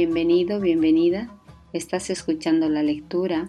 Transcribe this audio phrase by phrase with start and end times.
[0.00, 1.28] Bienvenido, bienvenida.
[1.72, 3.48] Estás escuchando la lectura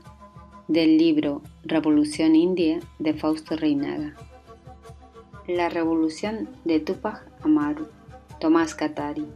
[0.68, 4.16] del libro Revolución India de Fausto Reinaga.
[5.46, 7.88] La revolución de Tupac Amaru,
[8.40, 9.28] Tomás Katari.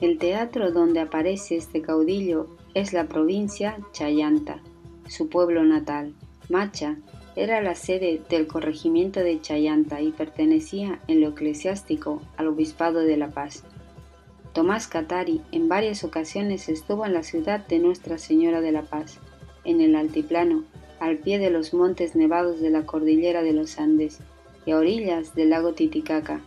[0.00, 4.62] El teatro donde aparece este caudillo es la provincia Chayanta,
[5.08, 6.14] su pueblo natal.
[6.48, 6.96] Macha
[7.36, 13.18] era la sede del corregimiento de Chayanta y pertenecía en lo eclesiástico al obispado de
[13.18, 13.64] La Paz.
[14.52, 19.18] Tomás Catari en varias ocasiones estuvo en la ciudad de Nuestra Señora de la Paz,
[19.64, 20.64] en el altiplano,
[21.00, 24.20] al pie de los montes nevados de la cordillera de los Andes
[24.66, 26.42] y a orillas del lago Titicaca.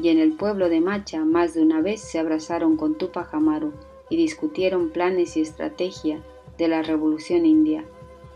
[0.00, 3.72] Y en el pueblo de Macha más de una vez se abrazaron con Tupac Amaru
[4.08, 6.22] y discutieron planes y estrategia
[6.56, 7.84] de la revolución india.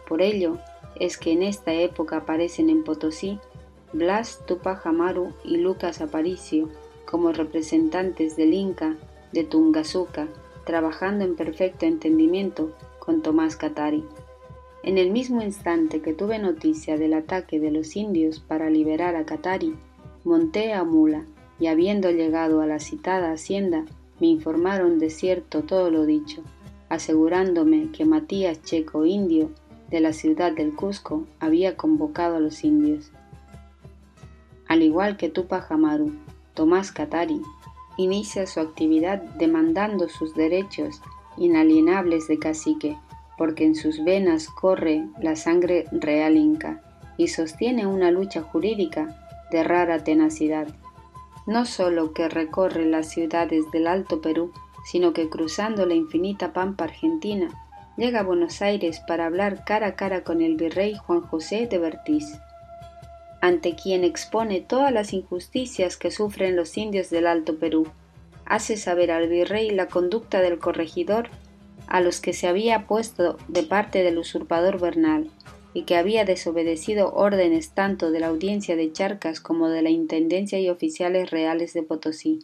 [0.08, 0.58] Por ello
[0.96, 3.38] es que en esta época aparecen en Potosí
[3.92, 6.68] Blas Tupac Amaru y Lucas Aparicio,
[7.10, 8.96] como representantes del Inca
[9.32, 10.28] de Tungazuca,
[10.64, 14.04] trabajando en perfecto entendimiento con Tomás Catari.
[14.82, 19.24] En el mismo instante que tuve noticia del ataque de los indios para liberar a
[19.24, 19.74] Catari,
[20.24, 21.24] monté a mula
[21.58, 23.84] y habiendo llegado a la citada hacienda,
[24.20, 26.42] me informaron de cierto todo lo dicho,
[26.88, 29.50] asegurándome que Matías Checo Indio
[29.90, 33.10] de la ciudad del Cusco había convocado a los indios.
[34.68, 36.12] Al igual que Tupac Amaru,
[36.54, 37.42] Tomás Catari
[37.96, 41.00] inicia su actividad demandando sus derechos
[41.36, 42.96] inalienables de cacique,
[43.36, 46.82] porque en sus venas corre la sangre real inca
[47.16, 49.16] y sostiene una lucha jurídica
[49.50, 50.68] de rara tenacidad.
[51.46, 54.52] No solo que recorre las ciudades del Alto Perú,
[54.84, 57.48] sino que cruzando la infinita pampa argentina,
[57.96, 61.78] llega a Buenos Aires para hablar cara a cara con el virrey Juan José de
[61.78, 62.40] Bertiz
[63.40, 67.86] ante quien expone todas las injusticias que sufren los indios del Alto Perú.
[68.44, 71.28] Hace saber al virrey la conducta del corregidor
[71.86, 75.30] a los que se había puesto de parte del usurpador Bernal
[75.72, 80.58] y que había desobedecido órdenes tanto de la audiencia de Charcas como de la Intendencia
[80.60, 82.40] y oficiales reales de Potosí.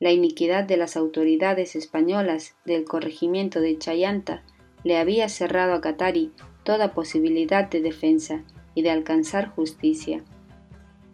[0.00, 4.42] La iniquidad de las autoridades españolas del corregimiento de Chayanta
[4.82, 10.22] le había cerrado a Catari toda posibilidad de defensa y de alcanzar justicia.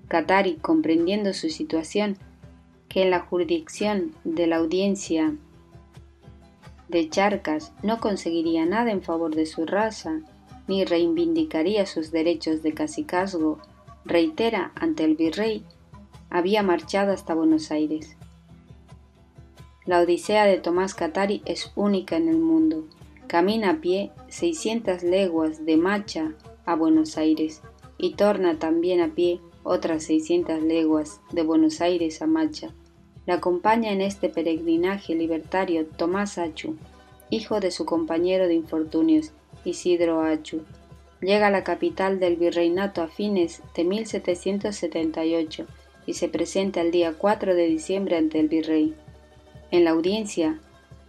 [0.08, 2.16] Catari, comprendiendo su situación,
[2.88, 5.34] que en la jurisdicción de la audiencia
[6.88, 10.20] de Charcas no conseguiría nada en favor de su raza,
[10.66, 13.58] ni reivindicaría sus derechos de cacicazgo,
[14.04, 15.64] reitera ante el virrey,
[16.30, 18.16] había marchado hasta Buenos Aires.
[19.86, 22.86] La odisea de Tomás Catari es única en el mundo.
[23.26, 26.32] Camina a pie 600 leguas de Macha
[26.70, 27.62] a Buenos Aires
[27.98, 32.72] y torna también a pie otras 600 leguas de Buenos Aires a Macha.
[33.26, 36.76] La acompaña en este peregrinaje libertario Tomás Achu,
[37.28, 39.32] hijo de su compañero de infortunios,
[39.64, 40.62] Isidro Achu.
[41.20, 45.66] Llega a la capital del virreinato a fines de 1778
[46.06, 48.94] y se presenta el día 4 de diciembre ante el virrey.
[49.70, 50.58] En la audiencia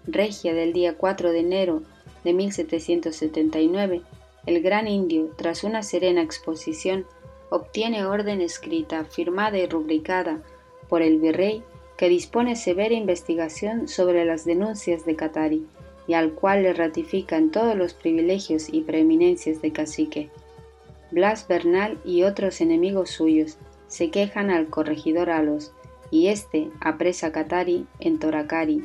[0.06, 1.84] regia del día 4 de enero
[2.24, 4.02] de 1779,
[4.46, 7.06] el gran indio, tras una serena exposición,
[7.50, 10.42] obtiene orden escrita, firmada y rubricada
[10.90, 11.64] por el virrey
[11.98, 15.68] que dispone severa investigación sobre las denuncias de Catari
[16.08, 20.30] y al cual le ratifican todos los privilegios y preeminencias de cacique.
[21.12, 23.58] Blas Bernal y otros enemigos suyos
[23.88, 25.74] se quejan al corregidor Alos
[26.10, 28.82] y éste apresa a Catari en Toracari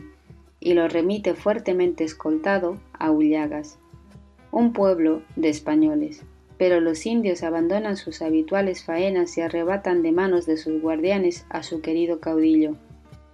[0.61, 3.79] y lo remite fuertemente escoltado a Ullagas
[4.51, 6.23] un pueblo de españoles.
[6.59, 11.63] Pero los indios abandonan sus habituales faenas y arrebatan de manos de sus guardianes a
[11.63, 12.77] su querido caudillo.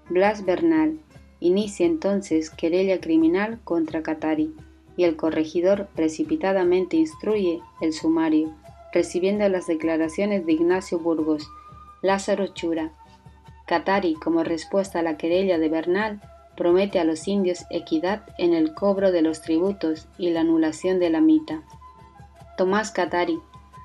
[0.08, 0.98] Blas Bernal
[1.40, 4.54] inicia entonces querella criminal contra Catari
[4.96, 8.54] y el corregidor precipitadamente instruye el sumario,
[8.92, 11.48] recibiendo las declaraciones de Ignacio Burgos,
[12.02, 12.92] Lázaro Chura.
[13.66, 16.20] Catari, como respuesta a la querella de Bernal,
[16.56, 21.10] promete a los indios equidad en el cobro de los tributos y la anulación de
[21.10, 21.62] la mita.
[22.56, 23.38] Tomás Catari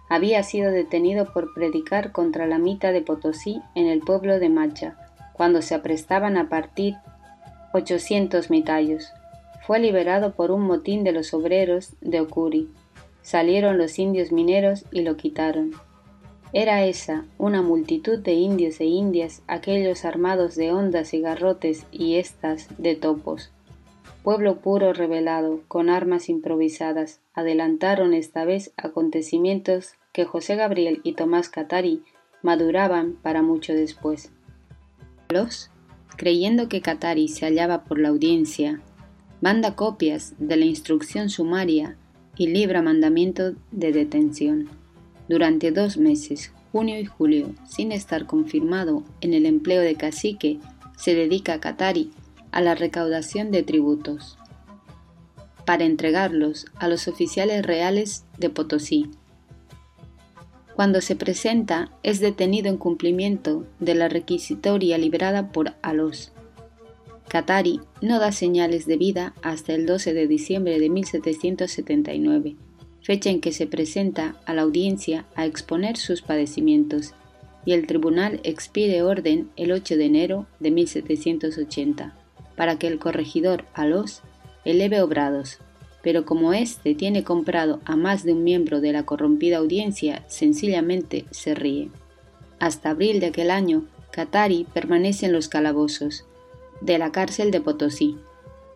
[0.10, 4.96] había sido detenido por predicar contra la mita de Potosí en el pueblo de Macha,
[5.34, 6.96] cuando se aprestaban a partir
[7.74, 9.12] 800 mitallos.
[9.66, 12.70] Fue liberado por un motín de los obreros de Ocuri.
[13.22, 15.74] Salieron los indios mineros y lo quitaron.
[16.54, 22.16] Era esa, una multitud de indios e indias, aquellos armados de hondas y garrotes y
[22.16, 23.52] éstas de topos.
[24.24, 31.50] Pueblo puro revelado, con armas improvisadas, adelantaron esta vez acontecimientos que José Gabriel y Tomás
[31.50, 32.04] Catari
[32.42, 34.32] maduraban para mucho después.
[35.30, 35.70] Los
[36.16, 38.82] creyendo que Katari se hallaba por la audiencia,
[39.40, 41.96] manda copias de la instrucción sumaria
[42.36, 44.68] y libra mandamiento de detención.
[45.28, 50.60] Durante dos meses, junio y julio, sin estar confirmado en el empleo de cacique,
[50.98, 52.12] se dedica a Katari
[52.52, 54.38] a la recaudación de tributos
[55.66, 59.12] para entregarlos a los oficiales reales de Potosí.
[60.76, 66.32] Cuando se presenta, es detenido en cumplimiento de la requisitoria librada por Alos.
[67.28, 72.56] Katari no da señales de vida hasta el 12 de diciembre de 1779,
[73.08, 77.14] fecha en que se presenta a la audiencia a exponer sus padecimientos,
[77.64, 82.14] y el tribunal expide orden el 8 de enero de 1780
[82.58, 84.24] para que el corregidor Alos
[84.66, 85.60] eleve obrados,
[86.04, 91.24] pero como éste tiene comprado a más de un miembro de la corrompida audiencia, sencillamente
[91.32, 91.90] se ríe.
[92.60, 96.26] Hasta abril de aquel año, Katari permanece en los calabozos
[96.82, 98.18] de la cárcel de Potosí.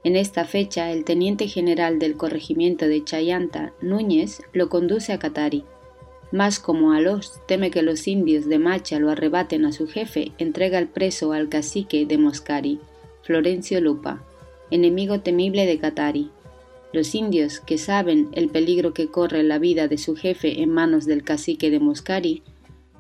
[0.04, 5.64] En esta fecha, el teniente general del corregimiento de Chayanta, Núñez, lo conduce a Katari.
[6.32, 10.80] Más como Alos teme que los indios de Macha lo arrebaten a su jefe, entrega
[10.80, 12.80] el preso al cacique de Moscari,
[13.22, 14.24] Florencio Lupa,
[14.72, 16.32] enemigo temible de Katari.
[16.94, 21.06] Los indios, que saben el peligro que corre la vida de su jefe en manos
[21.06, 22.42] del cacique de Moscari,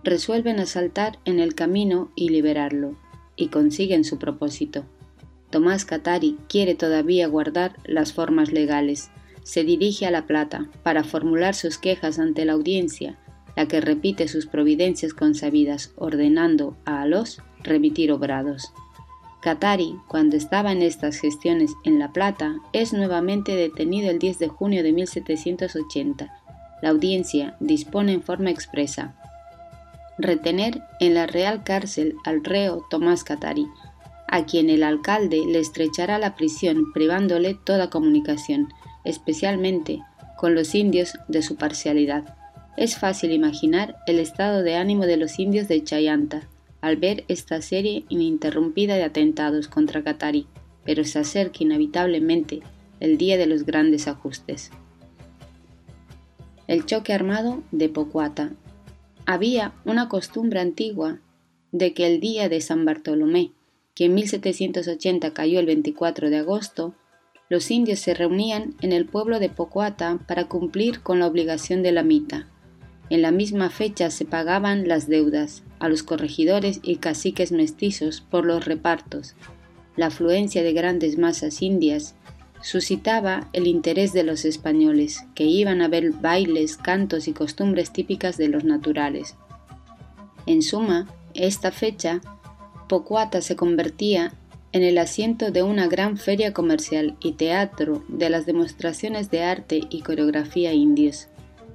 [0.03, 2.95] resuelven asaltar en el camino y liberarlo,
[3.35, 4.85] y consiguen su propósito.
[5.51, 9.11] Tomás Katari quiere todavía guardar las formas legales.
[9.43, 13.17] Se dirige a La Plata para formular sus quejas ante la audiencia,
[13.55, 18.71] la que repite sus providencias consabidas, ordenando a Alos remitir obrados.
[19.41, 24.47] Katari, cuando estaba en estas gestiones en La Plata, es nuevamente detenido el 10 de
[24.47, 26.31] junio de 1780.
[26.81, 29.15] La audiencia dispone en forma expresa
[30.17, 33.67] retener en la Real Cárcel al reo Tomás Katari,
[34.31, 38.69] a quien el alcalde le estrechará la prisión privándole toda comunicación,
[39.03, 40.01] especialmente
[40.37, 42.35] con los indios de su parcialidad.
[42.77, 46.47] Es fácil imaginar el estado de ánimo de los indios de Chayanta,
[46.79, 50.47] al ver esta serie ininterrumpida de atentados contra Katari,
[50.85, 52.61] pero se acerca inevitablemente
[53.01, 54.71] el día de los grandes ajustes.
[56.67, 58.53] El choque armado de Pocuata.
[59.25, 61.19] Había una costumbre antigua
[61.73, 63.51] de que el día de San Bartolomé,
[63.95, 66.95] que en 1780 cayó el 24 de agosto,
[67.49, 71.91] los indios se reunían en el pueblo de Pocuata para cumplir con la obligación de
[71.91, 72.47] la mita.
[73.09, 78.45] En la misma fecha se pagaban las deudas, a los corregidores y caciques mestizos por
[78.45, 79.35] los repartos.
[79.97, 82.15] La afluencia de grandes masas indias
[82.61, 88.37] suscitaba el interés de los españoles, que iban a ver bailes, cantos y costumbres típicas
[88.37, 89.35] de los naturales.
[90.45, 92.21] En suma, esta fecha,
[92.91, 94.33] Pocuata se convertía
[94.73, 99.79] en el asiento de una gran feria comercial y teatro de las demostraciones de arte
[99.89, 101.29] y coreografía indios.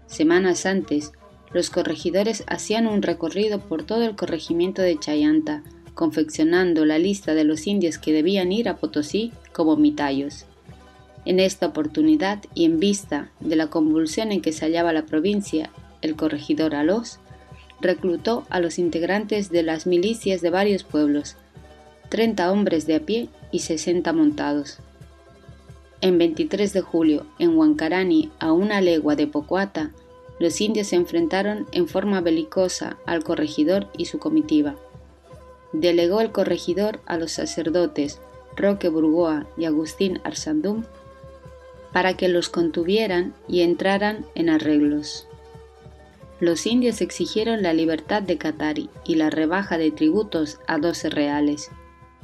[0.08, 1.12] Semanas antes,
[1.54, 5.62] los corregidores hacían un recorrido por todo el corregimiento de Chayanta,
[5.94, 10.44] confeccionando la lista de los indios que debían ir a Potosí como mitayos.
[11.24, 15.70] En esta oportunidad y en vista de la convulsión en que se hallaba la provincia,
[16.02, 17.20] el corregidor Alós
[17.80, 21.36] reclutó a los integrantes de las milicias de varios pueblos,
[22.08, 24.78] 30 hombres de a pie y 60 montados.
[26.00, 29.92] En 23 de julio, en Huancarani, a una legua de Pocuata,
[30.38, 34.76] los indios se enfrentaron en forma belicosa al corregidor y su comitiva.
[35.72, 38.20] Delegó el corregidor a los sacerdotes
[38.56, 40.84] Roque Burgoa y Agustín Arsandum
[41.92, 45.25] para que los contuvieran y entraran en arreglos.
[46.40, 51.70] Los indios exigieron la libertad de Katari y la rebaja de tributos a 12 reales.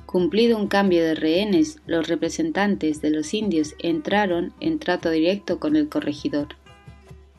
[0.07, 5.77] Cumplido un cambio de rehenes, los representantes de los indios entraron en trato directo con
[5.77, 6.49] el corregidor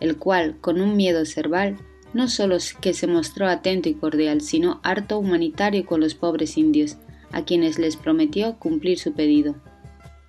[0.03, 1.77] el cual, con un miedo cerval,
[2.13, 6.97] no solo que se mostró atento y cordial, sino harto humanitario con los pobres indios,
[7.31, 9.55] a quienes les prometió cumplir su pedido.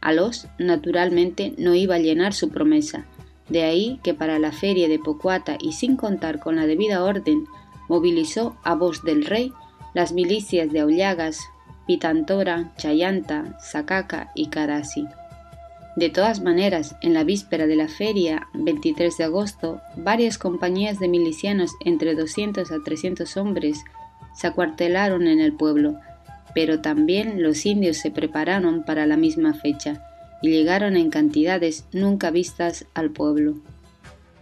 [0.00, 3.06] Alos, naturalmente, no iba a llenar su promesa,
[3.48, 7.44] de ahí que para la feria de Pocuata y sin contar con la debida orden,
[7.88, 9.52] movilizó a voz del rey
[9.92, 11.40] las milicias de Aullagas,
[11.86, 15.06] Pitantora, Chayanta, Sacaca y Carasi.
[15.96, 21.08] De todas maneras, en la víspera de la feria, 23 de agosto, varias compañías de
[21.08, 23.84] milicianos entre 200 a 300 hombres
[24.34, 26.00] se acuartelaron en el pueblo,
[26.52, 30.02] pero también los indios se prepararon para la misma fecha
[30.48, 33.56] llegaron en cantidades nunca vistas al pueblo.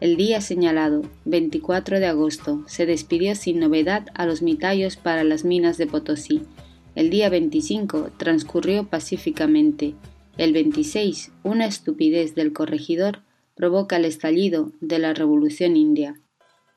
[0.00, 5.44] El día señalado, 24 de agosto, se despidió sin novedad a los mitayos para las
[5.44, 6.42] minas de Potosí,
[6.94, 9.94] El día 25 transcurrió pacíficamente.
[10.36, 13.20] El 26, una estupidez del corregidor
[13.54, 16.20] provoca el estallido de la Revolución India.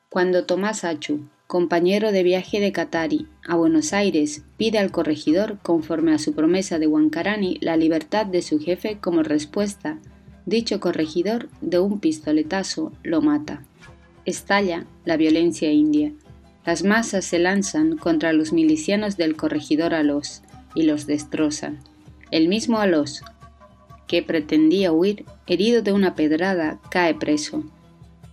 [0.09, 6.13] Cuando Tomás Achu, compañero de viaje de Katari a Buenos Aires, pide al corregidor, conforme
[6.13, 9.99] a su promesa de Huancarani, la libertad de su jefe como respuesta,
[10.45, 13.63] dicho corregidor, de un pistoletazo, lo mata.
[14.25, 16.11] Estalla la violencia india.
[16.65, 20.41] Las masas se lanzan contra los milicianos del corregidor Alós
[20.73, 21.79] y los destrozan.
[22.31, 23.21] El mismo Alós,
[24.07, 27.63] que pretendía huir, herido de una pedrada, cae preso,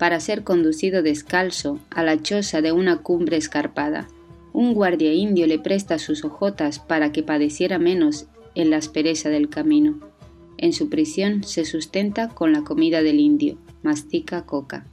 [0.02, 4.08] para ser conducido descalzo a la choza de una cumbre escarpada.
[4.52, 9.48] Un guardia indio le presta sus ojotas para que padeciera menos en la aspereza del
[9.48, 10.00] camino.
[10.58, 14.86] En su prisión se sustenta con la comida del indio, mastica coca.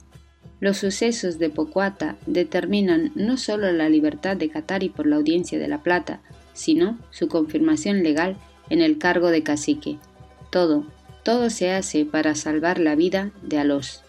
[0.60, 5.66] Los sucesos de Pocuata determinan no solo la libertad de Catari por la Audiencia de
[5.66, 6.20] la Plata,
[6.52, 8.36] sino su confirmación legal
[8.68, 9.98] en el cargo de cacique.
[10.52, 10.84] Todo,
[11.24, 14.04] todo se hace para salvar la vida de Alós.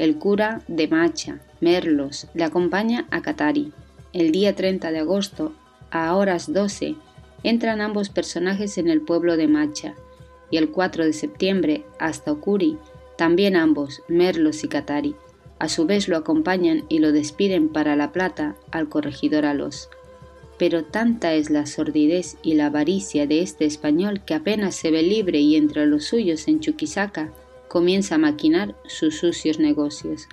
[0.00, 3.70] El cura de Macha, Merlos, le acompaña a Catari.
[4.14, 5.52] El día 30 de agosto,
[5.90, 6.94] a horas 12,
[7.42, 9.94] entran ambos personajes en el pueblo de Macha,
[10.50, 12.78] y el 4 de septiembre, hasta Okuri,
[13.18, 15.16] también ambos, Merlos y Catari,
[15.58, 19.90] a su vez lo acompañan y lo despiden para La Plata al corregidor Alós.
[20.56, 25.02] Pero tanta es la sordidez y la avaricia de este español que apenas se ve
[25.02, 27.30] libre y entre los suyos en Chuquisaca
[27.70, 30.26] comienza a maquinar sus sucios negocios.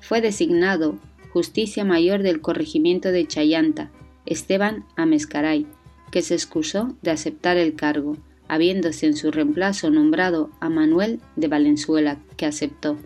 [0.00, 0.98] Fue designado
[1.32, 3.90] justicia mayor del corregimiento de Chayanta,
[4.26, 5.66] Esteban Amescaray,
[6.10, 11.48] que se excusó de aceptar el cargo, habiéndose en su reemplazo nombrado a Manuel de
[11.48, 12.98] Valenzuela, que aceptó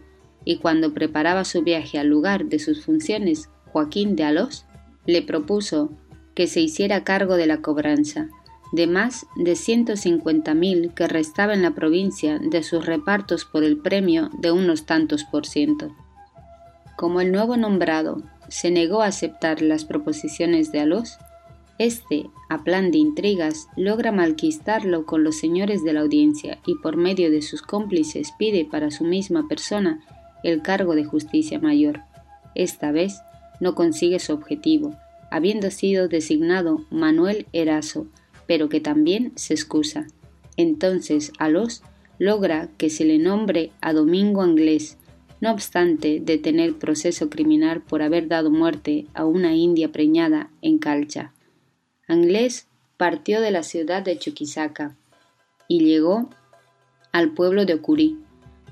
[0.44, 4.64] y cuando preparaba su viaje al lugar de sus funciones, Joaquín de Alós
[5.06, 5.92] le propuso
[6.35, 8.30] que se hiciera cargo de la cobranza,
[8.72, 14.30] de más de 150.000 que restaba en la provincia de sus repartos por el premio
[14.38, 15.94] de unos tantos por ciento.
[16.96, 21.18] Como el nuevo nombrado se negó a aceptar las proposiciones de Alós,
[21.78, 26.96] este, a plan de intrigas, logra malquistarlo con los señores de la audiencia y por
[26.96, 30.00] medio de sus cómplices pide para su misma persona
[30.42, 32.00] el cargo de justicia mayor.
[32.56, 33.20] Esta vez
[33.60, 34.96] no consigue su objetivo,
[35.30, 38.08] habiendo sido designado Manuel Eraso,
[38.49, 40.09] pero que también se excusa.
[40.57, 41.85] Entonces Alós
[42.19, 44.97] logra que se le nombre a Domingo Anglés,
[45.40, 50.78] no obstante de tener proceso criminal por haber dado muerte a una india preñada en
[50.78, 51.33] Calcha.
[52.09, 54.97] Anglés partió de la ciudad de Chuquisaca
[55.69, 56.28] y llegó
[57.12, 58.19] al pueblo de Ocurí,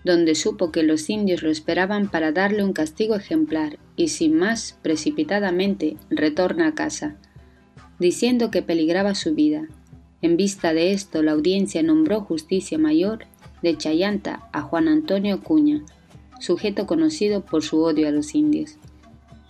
[0.04, 4.78] donde supo que los indios lo esperaban para darle un castigo ejemplar y sin más
[4.82, 7.16] precipitadamente retorna a casa,
[7.98, 9.66] diciendo que peligraba su vida.
[10.22, 13.26] En vista de esto, la audiencia nombró justicia mayor
[13.62, 15.82] de Chayanta a Juan Antonio Cuña,
[16.40, 18.76] sujeto conocido por su odio a los indios.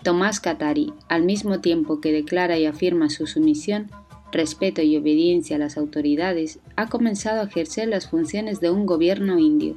[0.02, 3.90] Tomás Catari, al mismo tiempo que declara y afirma su sumisión,
[4.30, 9.38] respeto y obediencia a las autoridades, ha comenzado a ejercer las funciones de un gobierno
[9.38, 9.76] indio,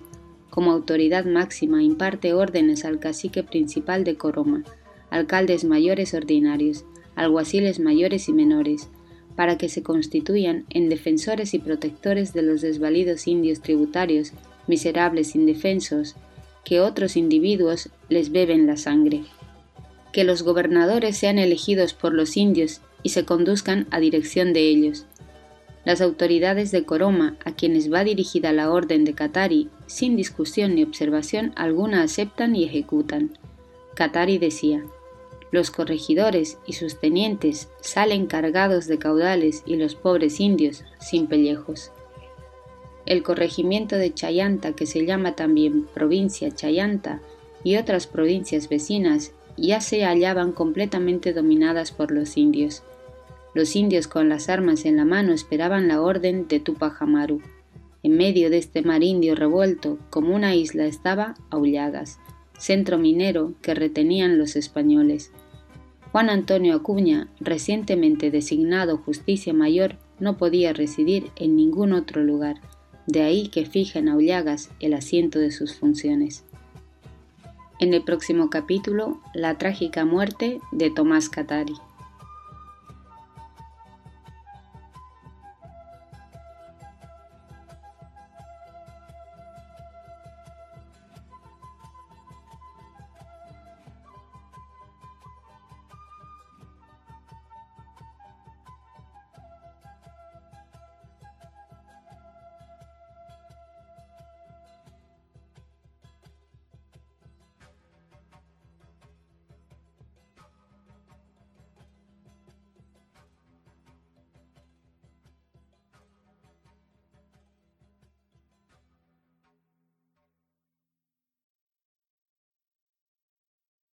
[0.49, 4.63] como autoridad máxima imparte órdenes al cacique principal de Coroma,
[5.09, 6.85] alcaldes mayores ordinarios,
[7.19, 8.89] alguaciles mayores y menores,
[9.35, 14.33] para que se constituyan en defensores y protectores de los desvalidos indios tributarios,
[14.67, 16.15] miserables indefensos,
[16.63, 19.23] que otros individuos les beben la sangre.
[20.11, 25.05] Que los gobernadores sean elegidos por los indios y se conduzcan a dirección de ellos,
[25.85, 30.83] las autoridades de Coroma, a quienes va dirigida la orden de Katari, sin discusión ni
[30.83, 33.37] observación alguna aceptan y ejecutan.
[33.95, 34.83] Katari decía,
[35.51, 41.91] los corregidores y sus tenientes salen cargados de caudales y los pobres indios sin pellejos.
[43.05, 47.21] El corregimiento de Chayanta, que se llama también provincia Chayanta,
[47.63, 52.83] y otras provincias vecinas ya se hallaban completamente dominadas por los indios.
[53.53, 57.41] Los indios con las armas en la mano esperaban la orden de Tupac Amaru.
[58.03, 62.19] En medio de este mar indio revuelto, como una isla, estaba Aullagas,
[62.57, 65.31] centro minero que retenían los españoles.
[66.11, 72.59] Juan Antonio Acuña, recientemente designado justicia mayor, no podía residir en ningún otro lugar,
[73.05, 76.43] de ahí que fija en Aullagas el asiento de sus funciones.
[77.79, 81.75] En el próximo capítulo, la trágica muerte de Tomás Catari.